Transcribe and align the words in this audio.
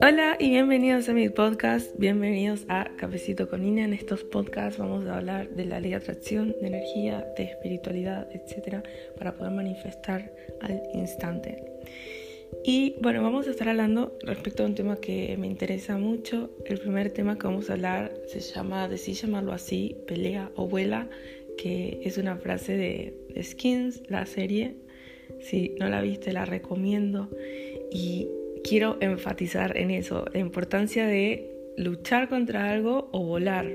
Hola 0.00 0.36
y 0.38 0.48
bienvenidos 0.50 1.08
a 1.10 1.12
mi 1.12 1.28
podcast, 1.28 1.94
bienvenidos 1.98 2.64
a 2.68 2.90
Cafecito 2.96 3.50
con 3.50 3.64
Ina. 3.64 3.84
En 3.84 3.92
estos 3.92 4.24
podcasts 4.24 4.78
vamos 4.78 5.06
a 5.06 5.18
hablar 5.18 5.50
de 5.50 5.66
la 5.66 5.80
ley 5.80 5.90
de 5.90 5.96
atracción, 5.96 6.54
de 6.60 6.68
energía, 6.68 7.26
de 7.36 7.44
espiritualidad, 7.44 8.28
etcétera, 8.32 8.82
para 9.18 9.34
poder 9.34 9.52
manifestar 9.52 10.32
al 10.62 10.80
instante. 10.94 11.62
Y 12.64 12.96
bueno, 13.02 13.22
vamos 13.22 13.46
a 13.46 13.50
estar 13.50 13.68
hablando 13.68 14.16
respecto 14.22 14.62
a 14.62 14.66
un 14.66 14.74
tema 14.74 14.96
que 14.96 15.36
me 15.36 15.46
interesa 15.46 15.98
mucho. 15.98 16.50
El 16.64 16.78
primer 16.78 17.10
tema 17.10 17.36
que 17.36 17.46
vamos 17.46 17.68
a 17.68 17.74
hablar 17.74 18.14
se 18.26 18.40
llama, 18.40 18.88
decí 18.88 19.12
llamarlo 19.12 19.52
así, 19.52 19.96
pelea 20.06 20.50
o 20.56 20.66
vuela, 20.66 21.10
que 21.58 22.00
es 22.04 22.16
una 22.16 22.38
frase 22.38 22.76
de 22.76 23.42
Skins, 23.42 24.02
la 24.08 24.24
serie. 24.24 24.87
Si 25.40 25.74
no 25.78 25.88
la 25.88 26.00
viste, 26.00 26.32
la 26.32 26.44
recomiendo. 26.44 27.28
Y 27.90 28.28
quiero 28.62 28.98
enfatizar 29.00 29.76
en 29.76 29.90
eso, 29.90 30.24
la 30.32 30.40
importancia 30.40 31.06
de 31.06 31.58
luchar 31.76 32.28
contra 32.28 32.70
algo 32.70 33.08
o 33.12 33.24
volar, 33.24 33.66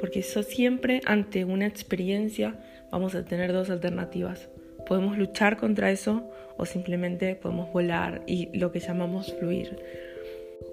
porque 0.00 0.20
eso 0.20 0.42
siempre 0.42 1.00
ante 1.04 1.44
una 1.44 1.66
experiencia 1.66 2.58
vamos 2.90 3.14
a 3.14 3.24
tener 3.24 3.52
dos 3.52 3.70
alternativas. 3.70 4.48
Podemos 4.86 5.16
luchar 5.16 5.56
contra 5.56 5.90
eso 5.90 6.28
o 6.56 6.66
simplemente 6.66 7.36
podemos 7.36 7.72
volar 7.72 8.22
y 8.26 8.56
lo 8.58 8.72
que 8.72 8.80
llamamos 8.80 9.32
fluir. 9.38 9.76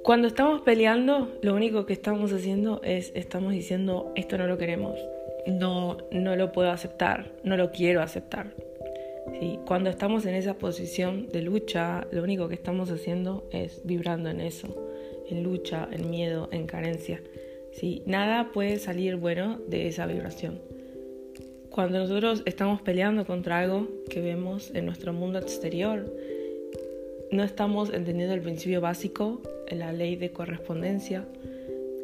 Cuando 0.04 0.28
estamos 0.28 0.62
peleando, 0.62 1.38
lo 1.42 1.54
único 1.56 1.86
que 1.86 1.94
estamos 1.94 2.34
haciendo 2.34 2.82
es 2.84 3.12
estamos 3.16 3.54
diciendo 3.54 4.12
esto 4.16 4.38
no 4.38 4.48
lo 4.48 4.58
queremos, 4.58 5.00
no 5.48 5.98
no 6.12 6.36
lo 6.36 6.52
puedo 6.52 6.72
aceptar, 6.72 7.32
no 7.44 7.56
lo 7.56 7.72
quiero 7.72 8.02
aceptar. 8.02 8.54
Cuando 9.66 9.92
estamos 9.92 10.26
en 10.26 10.34
esa 10.34 10.56
posición 10.56 11.28
de 11.32 11.44
lucha, 11.44 12.08
lo 12.12 12.24
único 12.24 12.48
que 12.48 12.56
estamos 12.56 12.90
haciendo 12.90 13.48
es 13.52 13.82
vibrando 13.84 14.30
en 14.30 14.42
eso, 14.42 14.68
en 15.30 15.44
lucha, 15.44 15.88
en 15.92 16.10
miedo, 16.10 16.50
en 16.52 16.66
carencia. 16.66 17.22
¿sí? 17.72 18.02
Nada 18.06 18.52
puede 18.52 18.80
salir 18.80 19.16
bueno 19.16 19.60
de 19.68 19.88
esa 19.88 20.08
vibración. 20.08 20.60
Cuando 21.70 22.00
nosotros 22.00 22.42
estamos 22.46 22.82
peleando 22.82 23.26
contra 23.28 23.60
algo 23.60 23.88
que 24.10 24.22
vemos 24.22 24.72
en 24.74 24.88
nuestro 24.88 25.14
mundo 25.14 25.38
exterior, 25.38 26.12
no 27.32 27.44
estamos 27.44 27.94
entendiendo 27.94 28.34
el 28.34 28.42
principio 28.42 28.82
básico, 28.82 29.40
la 29.70 29.94
ley 29.94 30.16
de 30.16 30.32
correspondencia, 30.32 31.26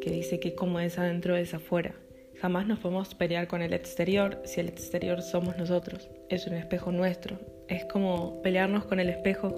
que 0.00 0.10
dice 0.10 0.38
que 0.38 0.54
como 0.54 0.78
es 0.78 0.98
adentro 0.98 1.36
es 1.36 1.52
afuera. 1.52 1.96
Jamás 2.40 2.66
nos 2.66 2.78
podemos 2.78 3.14
pelear 3.14 3.48
con 3.48 3.62
el 3.62 3.72
exterior 3.72 4.40
si 4.44 4.60
el 4.60 4.68
exterior 4.68 5.22
somos 5.22 5.56
nosotros. 5.56 6.08
Es 6.28 6.46
un 6.46 6.54
espejo 6.54 6.92
nuestro. 6.92 7.38
Es 7.68 7.84
como 7.86 8.42
pelearnos 8.42 8.84
con 8.84 9.00
el 9.00 9.08
espejo 9.08 9.54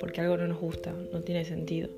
porque 0.00 0.20
algo 0.20 0.36
no 0.36 0.48
nos 0.48 0.58
gusta, 0.58 0.92
no 1.12 1.20
tiene 1.20 1.44
sentido. 1.44 1.88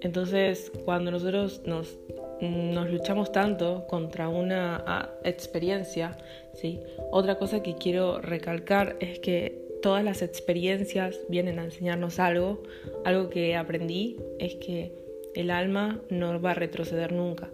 Entonces, 0.00 0.70
cuando 0.84 1.10
nosotros 1.10 1.62
nos, 1.66 1.98
nos 2.40 2.88
luchamos 2.88 3.32
tanto 3.32 3.86
contra 3.88 4.28
una 4.28 4.82
ah, 4.86 5.10
experiencia, 5.24 6.16
¿sí? 6.54 6.80
otra 7.10 7.36
cosa 7.36 7.62
que 7.62 7.74
quiero 7.74 8.20
recalcar 8.20 8.96
es 9.00 9.18
que 9.18 9.66
todas 9.82 10.04
las 10.04 10.22
experiencias 10.22 11.18
vienen 11.28 11.58
a 11.58 11.64
enseñarnos 11.64 12.20
algo. 12.20 12.62
Algo 13.04 13.28
que 13.28 13.56
aprendí 13.56 14.16
es 14.38 14.54
que 14.54 14.92
el 15.34 15.50
alma 15.50 16.00
no 16.10 16.40
va 16.40 16.52
a 16.52 16.54
retroceder 16.54 17.12
nunca. 17.12 17.50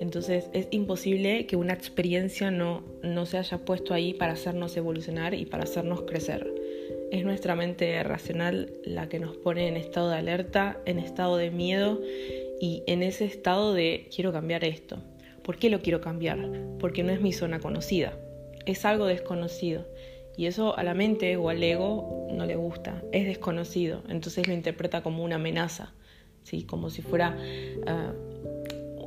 Entonces 0.00 0.50
es 0.52 0.68
imposible 0.70 1.46
que 1.46 1.56
una 1.56 1.72
experiencia 1.72 2.50
no, 2.50 2.84
no 3.02 3.26
se 3.26 3.38
haya 3.38 3.58
puesto 3.58 3.94
ahí 3.94 4.14
para 4.14 4.32
hacernos 4.32 4.76
evolucionar 4.76 5.34
y 5.34 5.46
para 5.46 5.64
hacernos 5.64 6.02
crecer. 6.02 6.52
Es 7.10 7.24
nuestra 7.24 7.54
mente 7.54 8.02
racional 8.02 8.72
la 8.84 9.08
que 9.08 9.18
nos 9.18 9.36
pone 9.36 9.68
en 9.68 9.76
estado 9.76 10.10
de 10.10 10.16
alerta, 10.16 10.80
en 10.84 10.98
estado 10.98 11.36
de 11.36 11.50
miedo 11.50 12.00
y 12.60 12.82
en 12.86 13.02
ese 13.02 13.24
estado 13.24 13.72
de 13.74 14.08
quiero 14.14 14.32
cambiar 14.32 14.64
esto. 14.64 14.98
¿Por 15.42 15.58
qué 15.58 15.70
lo 15.70 15.80
quiero 15.80 16.00
cambiar? 16.00 16.38
Porque 16.80 17.02
no 17.02 17.12
es 17.12 17.20
mi 17.20 17.32
zona 17.32 17.60
conocida, 17.60 18.18
es 18.66 18.84
algo 18.84 19.06
desconocido. 19.06 19.86
Y 20.36 20.46
eso 20.46 20.76
a 20.76 20.82
la 20.82 20.92
mente 20.92 21.36
o 21.36 21.48
al 21.48 21.62
ego 21.62 22.28
no 22.32 22.44
le 22.44 22.56
gusta, 22.56 23.02
es 23.12 23.24
desconocido, 23.24 24.02
entonces 24.08 24.46
lo 24.46 24.52
interpreta 24.52 25.02
como 25.02 25.24
una 25.24 25.36
amenaza, 25.36 25.94
¿sí? 26.42 26.64
como 26.64 26.90
si 26.90 27.00
fuera 27.00 27.38
ah, 27.86 28.12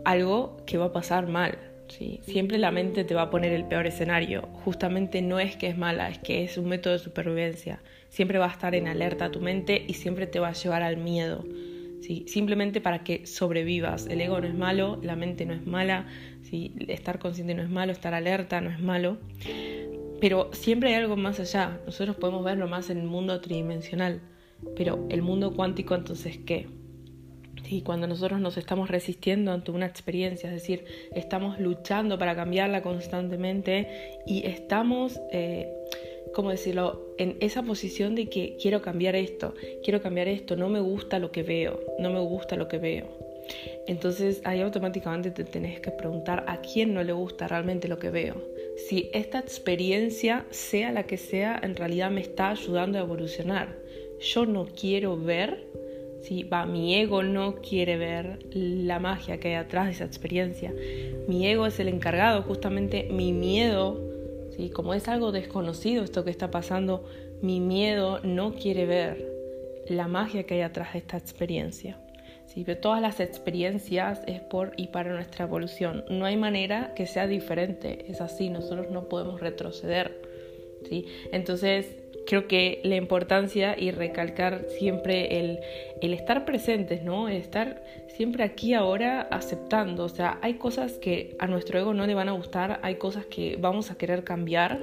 algo 0.10 0.58
que 0.66 0.78
va 0.78 0.86
a 0.86 0.92
pasar 0.92 1.28
mal. 1.28 1.58
¿sí? 1.88 2.20
Siempre 2.24 2.58
la 2.58 2.72
mente 2.72 3.04
te 3.04 3.14
va 3.14 3.24
a 3.24 3.30
poner 3.30 3.54
el 3.54 3.66
peor 3.66 3.86
escenario. 3.86 4.42
Justamente 4.66 5.22
no 5.22 5.40
es 5.40 5.56
que 5.56 5.68
es 5.68 5.78
mala, 5.78 6.10
es 6.10 6.18
que 6.20 6.44
es 6.44 6.58
un 6.58 6.68
método 6.68 6.94
de 6.94 7.00
supervivencia. 7.00 7.82
Siempre 8.10 8.40
va 8.40 8.46
a 8.46 8.52
estar 8.52 8.74
en 8.74 8.88
alerta 8.88 9.32
tu 9.32 9.40
mente 9.40 9.86
y 9.88 9.94
siempre 9.94 10.26
te 10.26 10.40
va 10.40 10.50
a 10.50 10.54
llevar 10.54 10.82
al 10.82 10.98
miedo. 10.98 11.46
¿sí? 12.02 12.26
Simplemente 12.28 12.82
para 12.82 13.04
que 13.04 13.28
sobrevivas. 13.28 14.08
El 14.08 14.22
ego 14.22 14.42
no 14.42 14.48
es 14.48 14.56
malo, 14.56 15.00
la 15.04 15.16
mente 15.16 15.46
no 15.46 15.54
es 15.54 15.66
mala, 15.66 16.08
¿sí? 16.42 16.74
estar 16.88 17.20
consciente 17.20 17.54
no 17.54 17.62
es 17.62 17.70
malo, 17.70 17.92
estar 17.92 18.14
alerta 18.14 18.62
no 18.62 18.72
es 18.72 18.80
malo. 18.80 19.18
Pero 20.20 20.50
siempre 20.54 20.90
hay 20.90 20.96
algo 20.96 21.18
más 21.18 21.40
allá. 21.40 21.80
Nosotros 21.86 22.16
podemos 22.16 22.44
verlo 22.44 22.68
más 22.68 22.90
en 22.90 22.98
el 22.98 23.08
mundo 23.08 23.40
tridimensional. 23.42 24.22
Pero 24.76 25.08
el 25.10 25.22
mundo 25.22 25.54
cuántico 25.54 25.96
entonces, 25.96 26.40
¿qué? 26.46 26.68
Y 27.72 27.84
cuando 27.84 28.08
nosotros 28.08 28.40
nos 28.42 28.58
estamos 28.58 28.90
resistiendo 28.90 29.52
ante 29.52 29.70
una 29.70 29.86
experiencia, 29.86 30.50
es 30.50 30.56
decir, 30.56 30.86
estamos 31.14 31.60
luchando 31.60 32.18
para 32.18 32.36
cambiarla 32.36 32.82
constantemente 32.82 33.88
y 34.26 34.46
estamos, 34.48 35.22
eh, 35.32 35.72
¿cómo 36.34 36.50
decirlo?, 36.50 37.14
en 37.20 37.38
esa 37.42 37.62
posición 37.62 38.16
de 38.16 38.28
que 38.28 38.58
quiero 38.60 38.82
cambiar 38.82 39.16
esto, 39.16 39.54
quiero 39.84 40.02
cambiar 40.02 40.28
esto, 40.28 40.56
no 40.56 40.68
me 40.68 40.80
gusta 40.80 41.20
lo 41.20 41.32
que 41.32 41.44
veo, 41.44 41.80
no 42.00 42.10
me 42.10 42.20
gusta 42.20 42.56
lo 42.56 42.68
que 42.68 42.80
veo. 42.80 43.06
Entonces 43.86 44.42
ahí 44.46 44.62
automáticamente 44.62 45.30
te 45.30 45.44
tenés 45.44 45.80
que 45.80 45.92
preguntar 45.92 46.46
a 46.48 46.62
quién 46.62 46.96
no 46.96 47.04
le 47.04 47.14
gusta 47.14 47.48
realmente 47.48 47.88
lo 47.88 48.00
que 48.00 48.10
veo. 48.10 48.36
Si 48.88 49.12
esta 49.14 49.38
experiencia, 49.38 50.46
sea 50.50 50.92
la 50.92 51.04
que 51.04 51.18
sea, 51.18 51.60
en 51.62 51.76
realidad 51.76 52.10
me 52.10 52.22
está 52.22 52.50
ayudando 52.50 52.98
a 52.98 53.02
evolucionar. 53.02 53.76
Yo 54.20 54.46
no 54.46 54.66
quiero 54.66 55.18
ver 55.18 55.70
¿sí? 56.22 56.44
Va, 56.44 56.66
mi 56.66 56.96
ego 56.96 57.24
no 57.24 57.56
quiere 57.56 57.98
ver 57.98 58.40
la 58.52 59.00
magia 59.00 59.40
que 59.40 59.50
hay 59.50 59.54
atrás 59.56 59.86
de 59.86 59.92
esa 59.92 60.06
experiencia. 60.06 60.74
Mi 61.28 61.48
ego 61.48 61.66
es 61.66 61.80
el 61.80 61.88
encargado, 61.88 62.42
justamente 62.44 63.08
mi 63.12 63.34
miedo, 63.34 64.00
¿sí? 64.56 64.70
como 64.70 64.94
es 64.94 65.08
algo 65.08 65.32
desconocido 65.32 66.04
esto 66.04 66.24
que 66.24 66.32
está 66.32 66.52
pasando, 66.52 67.06
mi 67.42 67.60
miedo 67.60 68.20
no 68.24 68.54
quiere 68.54 68.86
ver 68.86 69.30
la 69.88 70.08
magia 70.08 70.44
que 70.44 70.56
hay 70.56 70.62
atrás 70.62 70.94
de 70.94 71.00
esta 71.00 71.18
experiencia. 71.18 71.98
¿sí? 72.46 72.66
Todas 72.82 73.02
las 73.02 73.20
experiencias 73.20 74.22
es 74.28 74.42
por 74.42 74.74
y 74.78 74.88
para 74.88 75.14
nuestra 75.14 75.46
evolución. 75.46 76.04
No 76.10 76.26
hay 76.26 76.38
manera 76.38 76.94
que 76.96 77.08
sea 77.08 77.28
diferente, 77.28 78.06
es 78.10 78.22
así, 78.22 78.50
nosotros 78.50 78.92
no 78.92 79.08
podemos 79.08 79.40
retroceder. 79.40 80.22
¿sí? 80.88 81.06
Entonces, 81.32 81.99
creo 82.30 82.48
que 82.48 82.80
la 82.84 82.96
importancia 82.96 83.76
y 83.76 83.90
recalcar 83.90 84.68
siempre 84.78 85.40
el, 85.40 85.62
el 86.00 86.14
estar 86.14 86.46
presentes, 86.46 87.02
¿no? 87.02 87.28
El 87.28 87.38
estar 87.38 87.82
siempre 88.06 88.44
aquí 88.44 88.76
ahora 88.76 89.22
aceptando. 89.22 90.04
O 90.04 90.10
sea, 90.10 90.38
hay 90.44 90.54
cosas 90.54 91.00
que 91.00 91.36
a 91.40 91.48
nuestro 91.48 91.80
ego 91.80 91.96
no 91.96 92.06
le 92.06 92.14
van 92.14 92.30
a 92.30 92.34
gustar, 92.34 92.80
hay 92.84 92.96
cosas 92.96 93.26
que 93.26 93.58
vamos 93.60 93.90
a 93.90 93.98
querer 93.98 94.24
cambiar, 94.24 94.80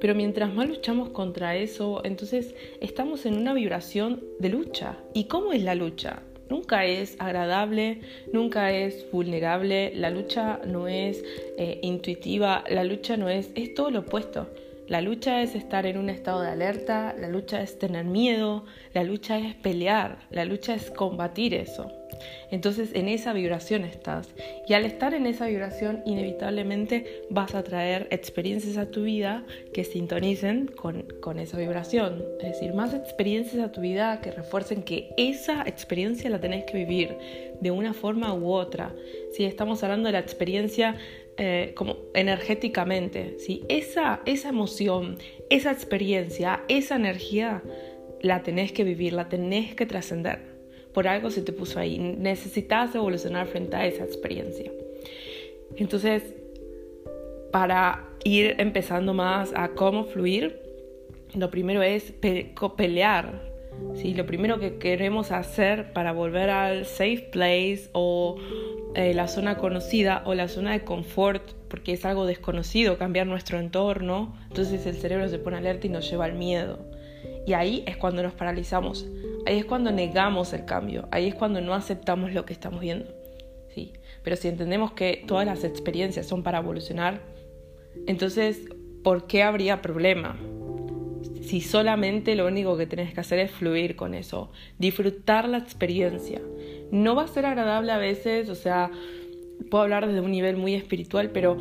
pero 0.00 0.14
mientras 0.14 0.54
más 0.54 0.66
luchamos 0.66 1.10
contra 1.10 1.56
eso, 1.56 2.00
entonces 2.04 2.54
estamos 2.80 3.26
en 3.26 3.36
una 3.36 3.52
vibración 3.52 4.24
de 4.38 4.48
lucha. 4.48 4.96
¿Y 5.12 5.24
cómo 5.24 5.52
es 5.52 5.62
la 5.62 5.74
lucha? 5.74 6.22
Nunca 6.48 6.86
es 6.86 7.16
agradable, 7.18 8.00
nunca 8.32 8.72
es 8.72 9.04
vulnerable, 9.12 9.92
la 9.94 10.08
lucha 10.08 10.60
no 10.66 10.88
es 10.88 11.22
eh, 11.58 11.80
intuitiva, 11.82 12.64
la 12.70 12.82
lucha 12.82 13.18
no 13.18 13.28
es, 13.28 13.50
es 13.54 13.74
todo 13.74 13.90
lo 13.90 13.98
opuesto. 13.98 14.48
La 14.88 15.02
lucha 15.02 15.42
es 15.42 15.54
estar 15.54 15.84
en 15.84 15.98
un 15.98 16.08
estado 16.08 16.40
de 16.40 16.48
alerta, 16.48 17.14
la 17.18 17.28
lucha 17.28 17.60
es 17.60 17.78
tener 17.78 18.06
miedo, 18.06 18.64
la 18.94 19.04
lucha 19.04 19.38
es 19.38 19.54
pelear, 19.54 20.20
la 20.30 20.46
lucha 20.46 20.74
es 20.74 20.90
combatir 20.90 21.52
eso. 21.52 21.92
Entonces 22.50 22.92
en 22.94 23.06
esa 23.08 23.34
vibración 23.34 23.84
estás 23.84 24.34
y 24.66 24.72
al 24.72 24.86
estar 24.86 25.12
en 25.12 25.26
esa 25.26 25.46
vibración 25.46 26.02
inevitablemente 26.06 27.22
vas 27.28 27.54
a 27.54 27.62
traer 27.62 28.08
experiencias 28.10 28.78
a 28.78 28.90
tu 28.90 29.02
vida 29.02 29.44
que 29.74 29.84
sintonicen 29.84 30.68
con, 30.68 31.02
con 31.20 31.38
esa 31.38 31.58
vibración. 31.58 32.24
Es 32.40 32.52
decir, 32.52 32.72
más 32.72 32.94
experiencias 32.94 33.62
a 33.62 33.70
tu 33.70 33.82
vida 33.82 34.22
que 34.22 34.30
refuercen 34.30 34.82
que 34.82 35.10
esa 35.18 35.64
experiencia 35.66 36.30
la 36.30 36.40
tenés 36.40 36.64
que 36.64 36.78
vivir 36.78 37.14
de 37.60 37.70
una 37.70 37.92
forma 37.92 38.32
u 38.32 38.50
otra. 38.52 38.94
Si 39.32 39.44
estamos 39.44 39.82
hablando 39.82 40.06
de 40.06 40.12
la 40.14 40.20
experiencia 40.20 40.96
eh, 41.40 41.72
como 41.76 41.98
energéticamente, 42.14 43.38
¿sí? 43.38 43.64
esa, 43.68 44.22
esa 44.26 44.48
emoción, 44.48 45.18
esa 45.50 45.70
experiencia, 45.70 46.64
esa 46.68 46.96
energía, 46.96 47.62
la 48.20 48.42
tenés 48.42 48.72
que 48.72 48.82
vivir, 48.82 49.12
la 49.12 49.28
tenés 49.28 49.76
que 49.76 49.86
trascender. 49.86 50.40
Por 50.92 51.06
algo 51.06 51.30
se 51.30 51.42
te 51.42 51.52
puso 51.52 51.78
ahí. 51.78 51.98
Necesitas 51.98 52.92
evolucionar 52.94 53.46
frente 53.46 53.76
a 53.76 53.86
esa 53.86 54.02
experiencia. 54.02 54.72
Entonces, 55.76 56.24
para 57.52 58.08
ir 58.24 58.56
empezando 58.58 59.14
más 59.14 59.52
a 59.54 59.68
cómo 59.68 60.06
fluir, 60.06 60.60
lo 61.34 61.50
primero 61.50 61.82
es 61.82 62.12
pelear. 62.76 63.47
¿Sí? 63.94 64.14
Lo 64.14 64.26
primero 64.26 64.58
que 64.58 64.78
queremos 64.78 65.32
hacer 65.32 65.92
para 65.92 66.12
volver 66.12 66.50
al 66.50 66.86
safe 66.86 67.28
place 67.30 67.90
o 67.92 68.36
eh, 68.94 69.14
la 69.14 69.28
zona 69.28 69.58
conocida 69.58 70.22
o 70.26 70.34
la 70.34 70.48
zona 70.48 70.72
de 70.72 70.84
confort, 70.84 71.52
porque 71.68 71.92
es 71.92 72.04
algo 72.04 72.26
desconocido, 72.26 72.98
cambiar 72.98 73.26
nuestro 73.26 73.58
entorno, 73.58 74.36
entonces 74.48 74.86
el 74.86 74.96
cerebro 74.96 75.28
se 75.28 75.38
pone 75.38 75.56
alerta 75.58 75.86
y 75.86 75.90
nos 75.90 76.10
lleva 76.10 76.24
al 76.24 76.34
miedo. 76.34 76.78
Y 77.46 77.52
ahí 77.52 77.82
es 77.86 77.96
cuando 77.96 78.22
nos 78.22 78.34
paralizamos, 78.34 79.06
ahí 79.46 79.58
es 79.58 79.64
cuando 79.64 79.90
negamos 79.90 80.52
el 80.52 80.64
cambio, 80.64 81.08
ahí 81.10 81.26
es 81.26 81.34
cuando 81.34 81.60
no 81.60 81.74
aceptamos 81.74 82.32
lo 82.32 82.44
que 82.44 82.52
estamos 82.52 82.80
viendo. 82.80 83.06
¿sí? 83.74 83.92
Pero 84.22 84.36
si 84.36 84.48
entendemos 84.48 84.92
que 84.92 85.24
todas 85.26 85.46
las 85.46 85.64
experiencias 85.64 86.26
son 86.26 86.42
para 86.42 86.58
evolucionar, 86.58 87.20
entonces, 88.06 88.68
¿por 89.02 89.26
qué 89.26 89.42
habría 89.42 89.82
problema? 89.82 90.38
Si 91.48 91.62
solamente 91.62 92.36
lo 92.36 92.46
único 92.46 92.76
que 92.76 92.86
tienes 92.86 93.14
que 93.14 93.20
hacer 93.20 93.38
es 93.38 93.50
fluir 93.50 93.96
con 93.96 94.12
eso, 94.12 94.50
disfrutar 94.78 95.48
la 95.48 95.56
experiencia. 95.56 96.42
No 96.90 97.14
va 97.14 97.22
a 97.22 97.28
ser 97.28 97.46
agradable 97.46 97.90
a 97.90 97.96
veces, 97.96 98.50
o 98.50 98.54
sea, 98.54 98.90
puedo 99.70 99.82
hablar 99.82 100.06
desde 100.06 100.20
un 100.20 100.30
nivel 100.30 100.58
muy 100.58 100.74
espiritual, 100.74 101.30
pero 101.30 101.56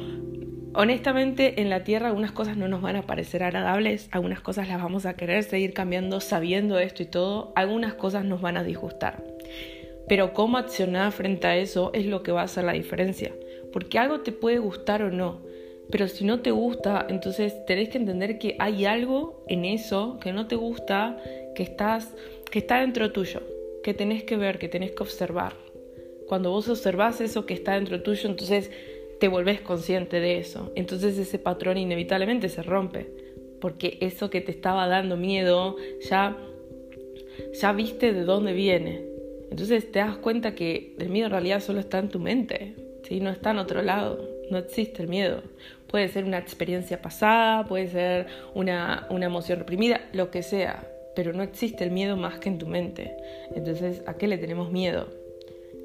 honestamente 0.74 1.62
en 1.62 1.69
la 1.69 1.86
tierra 1.86 2.07
algunas 2.07 2.34
cosas 2.34 2.57
no 2.57 2.68
nos 2.68 2.81
van 2.81 2.98
a 2.98 3.04
parecer 3.04 3.44
agradables, 3.44 4.10
algunas 4.12 4.42
cosas 4.42 4.68
las 4.68 4.84
vamos 4.84 5.06
a 5.06 5.16
querer 5.16 5.45
seguir 5.45 5.72
cambiando 5.74 6.19
sabiendo 6.19 6.80
esto 6.80 7.04
y 7.04 7.06
todo, 7.06 7.54
algunas 7.56 7.94
cosas 7.94 8.25
nos 8.25 8.42
van 8.42 8.57
a 8.57 8.66
disgustar. 8.66 9.24
Pero 10.10 10.34
cómo 10.34 10.57
accionar 10.57 11.13
frente 11.13 11.48
a 11.48 11.56
eso 11.56 11.92
es 11.94 12.06
lo 12.07 12.24
que 12.24 12.34
va 12.34 12.42
a 12.42 12.45
hacer 12.45 12.66
la 12.66 12.74
diferencia, 12.74 13.31
porque 13.72 14.00
algo 14.00 14.19
te 14.19 14.34
puede 14.34 14.60
gustar 14.60 15.01
o 15.01 15.12
no, 15.12 15.46
pero 15.92 16.07
si 16.07 16.25
no 16.25 16.42
te 16.42 16.51
gusta, 16.51 17.06
entonces 17.10 17.66
tenés 17.66 17.89
que 17.89 17.98
entender 17.98 18.39
que 18.39 18.56
hay 18.60 18.86
algo 18.86 19.44
en 19.48 19.66
eso 19.66 20.19
que 20.22 20.34
no 20.34 20.48
te 20.48 20.56
gusta, 20.56 21.18
que 21.56 21.63
estás 21.63 22.13
que 22.51 22.60
está 22.60 22.80
dentro 22.80 23.12
tuyo, 23.12 23.42
que 23.84 23.94
tenés 23.94 24.24
que 24.24 24.38
ver, 24.38 24.57
que 24.57 24.69
tenés 24.69 24.92
que 24.92 25.04
observar. 25.04 25.54
Cuando 26.28 26.51
vos 26.51 26.68
observás 26.69 27.22
eso 27.22 27.45
que 27.45 27.54
está 27.54 27.75
dentro 27.75 28.01
tuyo, 28.01 28.30
entonces 28.30 28.72
te 29.19 29.28
volvés 29.28 29.62
consciente 29.62 30.19
de 30.19 30.38
eso. 30.38 30.72
Entonces 30.75 31.18
ese 31.18 31.39
patrón 31.39 31.78
inevitablemente 31.78 32.50
se 32.50 32.63
rompe, 32.63 33.10
porque 33.60 33.98
eso 34.01 34.30
que 34.30 34.42
te 34.42 34.51
estaba 34.51 34.88
dando 34.88 35.18
miedo 35.18 35.75
ya 36.10 36.38
ya 37.60 37.72
viste 37.72 38.13
de 38.13 38.24
dónde 38.24 38.54
viene. 38.54 39.06
Entonces 39.50 39.92
te 39.92 40.00
das 40.00 40.18
cuenta 40.18 40.56
que 40.56 40.95
el 41.00 41.10
miedo 41.10 41.28
en 41.28 41.31
realidad 41.31 41.62
solo 41.62 41.80
está 41.80 42.00
en 42.00 42.10
tu 42.10 42.19
mente, 42.19 42.75
¿sí? 43.04 43.19
no 43.19 43.30
está 43.30 43.51
en 43.51 43.60
otro 43.60 43.81
lado, 43.81 44.28
no 44.51 44.57
existe 44.57 45.04
el 45.04 45.10
miedo. 45.10 45.42
Puede 45.88 46.07
ser 46.10 46.25
una 46.25 46.38
experiencia 46.38 47.01
pasada, 47.01 47.66
puede 47.66 47.88
ser 47.88 48.28
una, 48.54 49.07
una 49.10 49.25
emoción 49.25 49.60
reprimida, 49.60 50.01
lo 50.13 50.31
que 50.31 50.44
sea, 50.44 50.88
pero 51.16 51.34
no 51.34 51.44
existe 51.44 51.84
el 51.84 51.92
miedo 51.92 52.18
más 52.18 52.39
que 52.39 52.50
en 52.50 52.57
tu 52.57 52.68
mente. 52.68 53.16
Entonces, 53.56 54.04
¿a 54.06 54.16
qué 54.16 54.28
le 54.28 54.38
tenemos 54.38 54.72
miedo? 54.72 55.07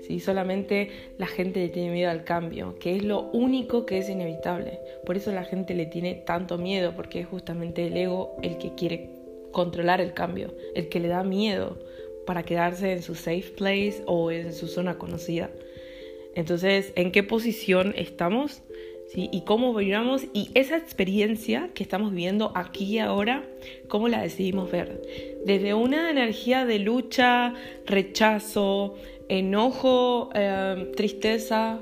Si 0.03 0.19
Solamente 0.19 0.91
la 1.17 1.27
gente 1.27 1.61
le 1.61 1.69
tiene 1.69 1.93
miedo 1.93 2.11
al 2.11 2.25
cambio, 2.25 2.77
que 2.79 2.97
es 2.97 3.05
lo 3.05 3.31
único 3.31 3.87
que 3.87 3.99
es 3.99 4.09
inevitable. 4.09 4.81
Por 5.07 5.17
eso 5.17 5.31
la 5.31 5.45
gente 5.45 5.75
le 5.75 5.87
tiene 5.87 6.15
tanto 6.15 6.59
miedo, 6.59 6.95
porque 6.97 7.21
es 7.21 7.27
justamente 7.27 7.87
el 7.87 7.97
ego 7.97 8.37
el 8.43 8.59
que 8.59 8.75
quiere 8.75 9.11
controlar 9.53 10.01
el 10.01 10.13
cambio, 10.13 10.55
el 10.75 10.89
que 10.89 10.99
le 10.99 11.09
da 11.09 11.23
miedo 11.23 11.79
para 12.27 12.43
quedarse 12.43 12.93
en 12.93 13.03
su 13.03 13.15
safe 13.15 13.53
place 13.57 14.03
o 14.07 14.31
en 14.31 14.53
su 14.53 14.67
zona 14.67 14.99
conocida. 14.99 15.51
Entonces, 16.35 16.93
¿en 16.97 17.13
qué 17.13 17.23
posición 17.23 17.95
estamos? 17.97 18.63
Y 19.15 19.43
cómo 19.43 19.75
vibramos 19.75 20.25
y 20.33 20.51
esa 20.55 20.77
experiencia 20.77 21.71
que 21.75 21.83
estamos 21.83 22.11
viviendo 22.13 22.53
aquí 22.55 22.85
y 22.85 22.99
ahora, 22.99 23.45
cómo 23.89 24.09
la 24.09 24.23
decidimos 24.23 24.71
ver. 24.71 25.03
Desde 25.45 25.75
una 25.75 26.11
energía 26.11 26.65
de 26.65 26.79
lucha, 26.79 27.55
rechazo, 27.87 28.95
enojo, 29.29 30.31
em, 30.35 30.93
tristeza 30.93 31.81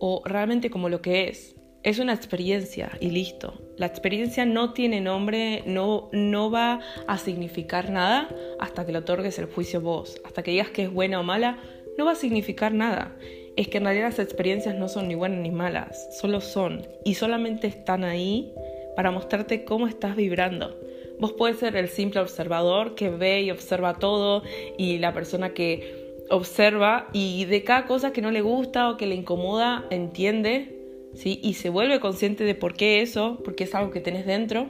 o 0.00 0.22
realmente 0.24 0.70
como 0.70 0.88
lo 0.88 1.00
que 1.00 1.28
es. 1.28 1.56
Es 1.82 1.98
una 1.98 2.12
experiencia 2.12 2.90
y 3.00 3.10
listo. 3.10 3.54
La 3.76 3.86
experiencia 3.86 4.44
no 4.44 4.72
tiene 4.72 5.00
nombre, 5.00 5.62
no, 5.64 6.10
no 6.12 6.50
va 6.50 6.80
a 7.06 7.18
significar 7.18 7.90
nada 7.90 8.28
hasta 8.58 8.84
que 8.84 8.92
le 8.92 8.98
otorgues 8.98 9.38
el 9.38 9.46
juicio 9.46 9.80
vos. 9.80 10.20
Hasta 10.24 10.42
que 10.42 10.50
digas 10.50 10.70
que 10.70 10.82
es 10.82 10.92
buena 10.92 11.20
o 11.20 11.22
mala, 11.22 11.58
no 11.96 12.04
va 12.04 12.12
a 12.12 12.16
significar 12.16 12.74
nada 12.74 13.16
es 13.58 13.66
que 13.66 13.78
en 13.78 13.84
realidad 13.84 14.10
las 14.10 14.20
experiencias 14.20 14.76
no 14.76 14.88
son 14.88 15.08
ni 15.08 15.16
buenas 15.16 15.40
ni 15.40 15.50
malas, 15.50 16.16
solo 16.16 16.40
son 16.40 16.86
y 17.04 17.14
solamente 17.14 17.66
están 17.66 18.04
ahí 18.04 18.52
para 18.94 19.10
mostrarte 19.10 19.64
cómo 19.64 19.88
estás 19.88 20.14
vibrando. 20.14 20.78
Vos 21.18 21.32
puedes 21.32 21.58
ser 21.58 21.74
el 21.74 21.88
simple 21.88 22.20
observador 22.20 22.94
que 22.94 23.10
ve 23.10 23.42
y 23.42 23.50
observa 23.50 23.94
todo 23.94 24.44
y 24.76 24.98
la 24.98 25.12
persona 25.12 25.54
que 25.54 26.14
observa 26.30 27.08
y 27.12 27.46
de 27.46 27.64
cada 27.64 27.86
cosa 27.86 28.12
que 28.12 28.22
no 28.22 28.30
le 28.30 28.42
gusta 28.42 28.90
o 28.90 28.96
que 28.96 29.08
le 29.08 29.16
incomoda 29.16 29.84
entiende, 29.90 31.10
¿sí? 31.14 31.40
Y 31.42 31.54
se 31.54 31.68
vuelve 31.68 31.98
consciente 31.98 32.44
de 32.44 32.54
por 32.54 32.74
qué 32.74 33.02
eso, 33.02 33.40
porque 33.44 33.64
es 33.64 33.74
algo 33.74 33.90
que 33.90 34.00
tenés 34.00 34.24
dentro, 34.24 34.68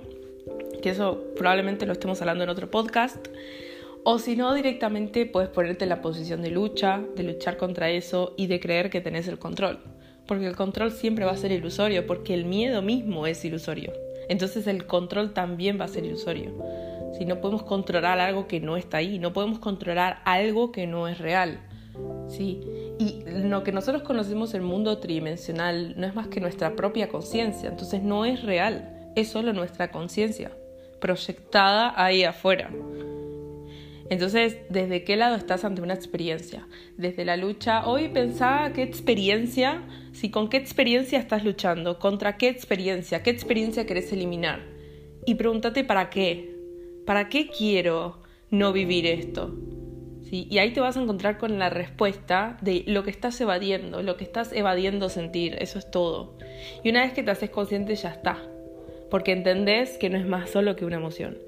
que 0.81 0.89
eso 0.89 1.25
probablemente 1.37 1.85
lo 1.85 1.93
estemos 1.93 2.23
hablando 2.23 2.45
en 2.45 2.49
otro 2.49 2.71
podcast. 2.71 3.29
O 4.11 4.19
si 4.19 4.37
no, 4.37 4.55
directamente 4.55 5.27
puedes 5.27 5.51
ponerte 5.51 5.85
en 5.85 5.91
la 5.91 6.01
posición 6.01 6.41
de 6.41 6.51
lucha, 6.51 7.03
de 7.15 7.25
luchar 7.25 7.59
contra 7.59 7.91
eso 7.91 8.33
y 8.39 8.47
de 8.47 8.59
creer 8.59 8.89
que 8.89 9.03
tenés 9.03 9.29
el 9.29 9.39
control. 9.39 9.81
Porque 10.27 10.47
el 10.47 10.57
control 10.57 10.93
siempre 10.93 11.27
va 11.27 11.33
a 11.33 11.37
ser 11.37 11.53
ilusorio, 11.53 12.07
porque 12.07 12.33
el 12.33 12.47
miedo 12.47 12.81
mismo 12.81 13.27
es 13.27 13.45
ilusorio. 13.45 13.93
Entonces 14.31 14.67
el 14.67 14.87
control 14.87 15.35
también 15.35 15.79
va 15.79 15.85
a 15.85 15.89
ser 15.89 16.07
ilusorio. 16.07 16.55
Si 17.19 17.27
no 17.27 17.43
podemos 17.43 17.65
controlar 17.65 18.19
algo 18.19 18.49
que 18.49 18.61
no 18.61 18.79
está 18.79 18.97
ahí, 18.97 19.19
no 19.19 19.35
podemos 19.35 19.59
controlar 19.59 20.23
algo 20.25 20.73
que 20.73 20.87
no 20.87 21.07
es 21.07 21.19
real. 21.19 21.61
¿sí? 22.29 22.63
Y 22.99 23.25
lo 23.27 23.63
que 23.63 23.73
nosotros 23.73 24.05
conocemos 24.05 24.55
el 24.55 24.63
mundo 24.63 24.97
tridimensional 25.01 26.01
no 26.01 26.07
es 26.07 26.15
más 26.15 26.29
que 26.29 26.41
nuestra 26.41 26.77
propia 26.77 27.11
conciencia, 27.11 27.69
entonces 27.69 28.03
no 28.03 28.25
es 28.25 28.43
real, 28.43 29.11
es 29.17 29.29
solo 29.29 29.53
nuestra 29.53 29.91
conciencia, 29.91 30.51
proyectada 30.99 31.93
ahí 32.03 32.25
afuera. 32.25 32.71
Entonces, 34.11 34.57
¿desde 34.71 35.05
qué 35.05 35.17
lado 35.17 35.37
estás 35.37 35.65
ante 35.65 35.83
una 35.83 35.95
experiencia? 35.95 36.67
Desde 36.97 37.25
la 37.25 37.37
lucha, 37.37 37.87
hoy 37.87 38.09
pensaba 38.09 38.73
qué 38.73 38.83
experiencia, 38.83 39.83
si 40.13 40.31
con 40.31 40.49
qué 40.49 40.57
experiencia 40.57 41.19
estás 41.19 41.45
luchando, 41.45 41.99
contra 41.99 42.39
qué 42.39 42.49
experiencia, 42.49 43.23
qué 43.23 43.31
experiencia 43.31 43.85
querés 43.85 44.13
eliminar. 44.13 44.61
Y 45.27 45.35
pregúntate 45.35 45.85
para 45.85 46.09
qué, 46.09 46.57
para 47.05 47.29
qué 47.29 47.49
quiero 47.49 48.23
no 48.51 48.73
vivir 48.73 49.07
esto. 49.07 49.55
¿Sí? 50.23 50.47
Y 50.51 50.59
ahí 50.59 50.73
te 50.73 50.81
vas 50.81 50.97
a 50.97 51.03
encontrar 51.03 51.39
con 51.39 51.59
la 51.59 51.71
respuesta 51.71 52.59
de 52.61 52.85
lo 52.87 53.03
que 53.03 53.11
estás 53.11 53.39
evadiendo, 53.41 54.03
lo 54.03 54.17
que 54.17 54.25
estás 54.25 54.53
evadiendo 54.53 55.09
sentir, 55.09 55.57
eso 55.61 55.79
es 55.79 55.91
todo. 55.91 56.39
Y 56.83 56.91
una 56.91 57.03
vez 57.03 57.13
que 57.13 57.23
te 57.23 57.31
haces 57.31 57.51
consciente 57.51 57.95
ya 57.95 58.11
está, 58.11 58.43
porque 59.11 59.33
entendés 59.33 59.97
que 59.99 60.11
no 60.11 60.19
es 60.19 60.27
más 60.27 60.51
solo 60.51 60.77
que 60.77 60.85
una 60.85 60.97
emoción. 60.97 61.39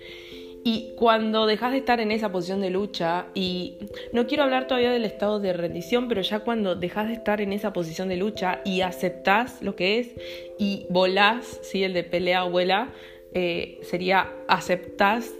Y 0.63 0.93
cuando 0.97 1.47
dejas 1.47 1.73
de 1.73 1.79
estar 1.79 2.01
en 2.01 2.11
esa 2.11 2.31
posición 2.31 2.61
de 2.61 2.71
lucha, 2.71 3.27
y 3.35 3.79
no 4.13 4.27
quiero 4.27 4.43
hablar 4.43 4.67
todavía 4.67 4.91
del 4.91 5.07
estado 5.07 5.41
de 5.41 5.53
rendición, 5.55 6.07
pero 6.09 6.21
ya 6.21 6.41
cuando 6.41 6.77
dejas 6.77 7.09
de 7.09 7.15
estar 7.15 7.41
en 7.41 7.53
esa 7.53 7.73
posición 7.73 8.09
de 8.09 8.17
lucha 8.17 8.61
y 8.65 8.83
aceptás 8.83 9.63
lo 9.63 9.75
que 9.75 9.99
es 9.99 10.11
y 10.59 10.87
volás, 10.91 11.61
¿sí? 11.63 11.83
el 11.83 11.95
de 11.95 12.05
pelea 12.05 12.45
o 12.45 12.51
vuela, 12.51 12.93
eh, 13.33 13.81
sería 13.83 14.33
aceptás, 14.49 15.33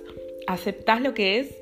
aceptás 0.47 1.03
lo 1.03 1.13
que 1.13 1.41
es, 1.41 1.55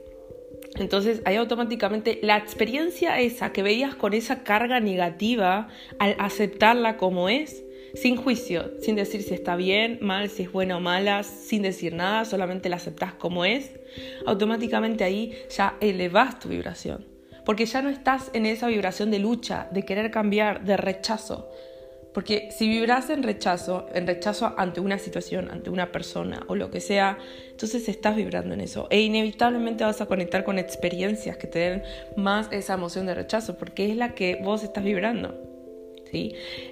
entonces 0.77 1.23
ahí 1.25 1.37
automáticamente 1.37 2.21
la 2.23 2.37
experiencia 2.37 3.19
esa 3.19 3.53
que 3.53 3.63
veías 3.63 3.97
con 3.97 4.15
esa 4.15 4.45
carga 4.45 4.79
negativa, 4.79 5.69
al 5.99 6.15
aceptarla 6.19 6.97
como 6.97 7.29
es, 7.29 7.65
sin 7.95 8.17
juicio, 8.17 8.73
sin 8.81 8.97
decir 8.97 9.23
si 9.23 9.35
está 9.35 9.57
bien, 9.57 9.99
mal, 10.01 10.29
si 10.29 10.43
es 10.45 10.53
buena 10.53 10.77
o 10.77 10.81
mala, 10.81 11.23
sin 11.23 11.63
decir 11.63 11.95
nada, 11.95 12.25
solamente 12.25 12.69
la 12.69 12.77
aceptás 12.77 13.15
como 13.15 13.45
es, 13.45 13.73
automáticamente 14.27 15.05
ahí 15.05 15.33
ya 15.51 15.77
elevas 15.81 16.39
tu 16.39 16.49
vibración. 16.49 17.07
Porque 17.45 17.65
ya 17.65 17.81
no 17.81 17.89
estás 17.89 18.31
en 18.35 18.45
esa 18.45 18.67
vibración 18.67 19.11
de 19.11 19.19
lucha, 19.21 19.69
de 19.73 19.85
querer 19.85 20.11
cambiar, 20.11 20.65
de 20.65 20.77
rechazo. 20.77 21.49
Porque 22.13 22.51
si 22.51 22.69
vibras 22.69 23.11
en 23.11 23.23
rechazo, 23.23 23.87
en 23.95 24.07
rechazo 24.07 24.55
ante 24.59 24.81
una 24.81 24.99
situación, 24.99 25.51
ante 25.51 25.71
una 25.71 25.93
persona 25.93 26.45
o 26.49 26.57
lo 26.57 26.71
que 26.71 26.81
sea, 26.81 27.17
entonces 27.51 27.89
estás 27.89 28.17
vibrando 28.17 28.55
en 28.55 28.61
eso. 28.61 28.87
E 28.91 29.01
inevitablemente 29.01 29.85
vas 29.85 30.01
a 30.01 30.07
conectar 30.07 30.45
con 30.45 30.59
experiencias 30.59 31.37
que 31.37 31.47
te 31.47 31.59
den 31.59 31.83
más 32.17 32.49
esa 32.51 32.75
emoción 32.75 33.07
de 33.07 33.15
rechazo, 33.15 33.57
porque 33.57 33.91
es 33.91 33.97
la 33.97 34.15
que 34.15 34.39
vos 34.43 34.63
estás 34.63 34.85
vibrando. 34.85 35.48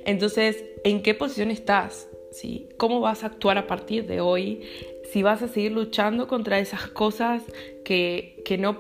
Entonces, 0.05 0.65
¿en 0.85 1.03
qué 1.03 1.15
posición 1.15 1.51
estás? 1.51 2.09
¿Sí? 2.33 2.69
¿Cómo 2.77 3.01
vas 3.01 3.25
a 3.25 3.29
actuar 3.29 3.59
a 3.59 3.67
partir 3.67 4.07
de 4.07 4.21
hoy? 4.21 4.63
Si 5.11 5.23
vas 5.23 5.43
a 5.43 5.49
seguir 5.49 5.73
luchando 5.73 6.27
contra 6.27 6.59
esas 6.59 6.89
cosas 6.89 7.43
que, 7.85 8.43
que 8.45 8.59
no, 8.59 8.79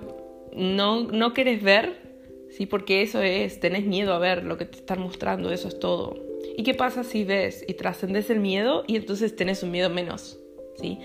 no, 0.52 1.04
no 1.04 1.32
quieres 1.32 1.62
ver, 1.62 1.94
¿sí? 2.50 2.66
Porque 2.66 3.02
eso 3.02 3.22
es, 3.22 3.60
tenés 3.60 3.84
miedo 3.84 4.12
a 4.12 4.18
ver 4.18 4.44
lo 4.44 4.58
que 4.58 4.66
te 4.66 4.78
están 4.78 5.00
mostrando, 5.00 5.52
eso 5.52 5.68
es 5.68 5.78
todo. 5.78 6.16
¿Y 6.56 6.62
qué 6.62 6.74
pasa 6.74 7.04
si 7.04 7.24
ves 7.24 7.64
y 7.66 7.74
trascendes 7.74 8.30
el 8.30 8.40
miedo 8.40 8.84
y 8.86 8.96
entonces 8.96 9.36
tenés 9.36 9.62
un 9.62 9.70
miedo 9.70 9.90
menos? 9.90 10.38
¿sí? 10.80 10.98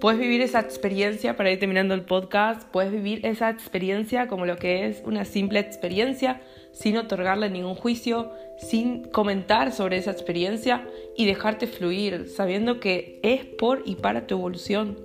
Puedes 0.00 0.20
vivir 0.20 0.40
esa 0.40 0.60
experiencia, 0.60 1.36
para 1.36 1.50
ir 1.50 1.58
terminando 1.58 1.94
el 1.94 2.02
podcast, 2.02 2.68
puedes 2.70 2.92
vivir 2.92 3.24
esa 3.24 3.50
experiencia 3.50 4.28
como 4.28 4.46
lo 4.46 4.56
que 4.56 4.86
es 4.86 5.02
una 5.04 5.24
simple 5.24 5.60
experiencia, 5.60 6.40
sin 6.72 6.96
otorgarle 6.96 7.50
ningún 7.50 7.74
juicio, 7.74 8.30
sin 8.58 9.04
comentar 9.04 9.72
sobre 9.72 9.96
esa 9.96 10.10
experiencia 10.10 10.86
y 11.16 11.26
dejarte 11.26 11.66
fluir, 11.66 12.28
sabiendo 12.28 12.80
que 12.80 13.20
es 13.22 13.44
por 13.44 13.82
y 13.86 13.96
para 13.96 14.26
tu 14.26 14.34
evolución. 14.34 14.98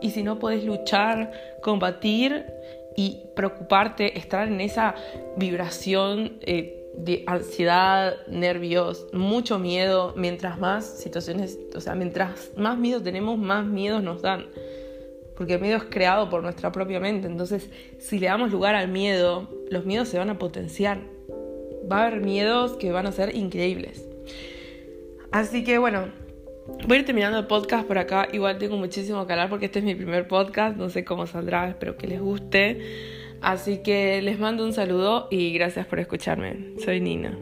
Y 0.00 0.10
si 0.10 0.22
no 0.22 0.38
puedes 0.38 0.64
luchar, 0.64 1.32
combatir 1.62 2.46
y 2.96 3.22
preocuparte, 3.34 4.18
estar 4.18 4.48
en 4.48 4.60
esa 4.60 4.94
vibración 5.36 6.38
eh, 6.42 6.76
de 6.96 7.24
ansiedad, 7.26 8.14
nervios, 8.26 9.06
mucho 9.12 9.58
miedo, 9.58 10.14
mientras 10.16 10.58
más 10.58 10.86
situaciones, 10.86 11.58
o 11.74 11.80
sea, 11.80 11.94
mientras 11.94 12.52
más 12.56 12.78
miedo 12.78 13.02
tenemos, 13.02 13.38
más 13.38 13.66
miedos 13.66 14.02
nos 14.02 14.22
dan. 14.22 14.46
Porque 15.36 15.54
el 15.54 15.60
miedo 15.60 15.76
es 15.76 15.84
creado 15.84 16.30
por 16.30 16.42
nuestra 16.42 16.72
propia 16.72 17.00
mente. 17.00 17.26
Entonces, 17.26 17.70
si 17.98 18.18
le 18.18 18.26
damos 18.26 18.50
lugar 18.50 18.74
al 18.74 18.88
miedo, 18.88 19.48
los 19.70 19.84
miedos 19.84 20.08
se 20.08 20.18
van 20.18 20.30
a 20.30 20.38
potenciar. 20.38 21.00
Va 21.90 22.02
a 22.02 22.06
haber 22.06 22.20
miedos 22.20 22.72
que 22.76 22.92
van 22.92 23.06
a 23.06 23.12
ser 23.12 23.36
increíbles. 23.36 24.08
Así 25.30 25.64
que 25.64 25.78
bueno, 25.78 26.06
voy 26.86 26.96
a 26.96 27.00
ir 27.00 27.06
terminando 27.06 27.38
el 27.38 27.46
podcast 27.46 27.86
por 27.86 27.98
acá. 27.98 28.28
Igual 28.32 28.58
tengo 28.58 28.76
muchísimo 28.76 29.26
que 29.26 29.32
hablar 29.32 29.50
porque 29.50 29.66
este 29.66 29.80
es 29.80 29.84
mi 29.84 29.94
primer 29.94 30.26
podcast. 30.26 30.76
No 30.76 30.88
sé 30.88 31.04
cómo 31.04 31.26
saldrá, 31.26 31.68
espero 31.68 31.96
que 31.96 32.06
les 32.06 32.20
guste. 32.20 32.80
Así 33.42 33.78
que 33.82 34.22
les 34.22 34.38
mando 34.38 34.64
un 34.64 34.72
saludo 34.72 35.28
y 35.30 35.52
gracias 35.52 35.86
por 35.86 36.00
escucharme. 36.00 36.74
Soy 36.82 37.00
Nina. 37.00 37.38